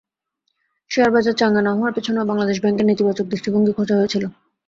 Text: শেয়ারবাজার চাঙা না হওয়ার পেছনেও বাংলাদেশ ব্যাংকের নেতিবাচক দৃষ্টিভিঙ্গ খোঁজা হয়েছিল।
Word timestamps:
শেয়ারবাজার 0.91 1.35
চাঙা 1.35 1.61
না 1.63 1.71
হওয়ার 1.73 1.95
পেছনেও 1.95 2.29
বাংলাদেশ 2.29 2.57
ব্যাংকের 2.59 2.87
নেতিবাচক 2.87 3.25
দৃষ্টিভিঙ্গ 3.31 3.67
খোঁজা 3.77 3.95
হয়েছিল। 3.97 4.23